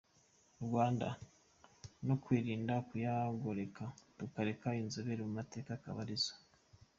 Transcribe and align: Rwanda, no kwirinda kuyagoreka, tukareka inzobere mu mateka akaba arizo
Rwanda, 0.65 1.09
no 2.07 2.15
kwirinda 2.23 2.73
kuyagoreka, 2.87 3.83
tukareka 4.17 4.67
inzobere 4.81 5.21
mu 5.27 5.31
mateka 5.39 5.69
akaba 5.77 5.99
arizo 6.05 6.33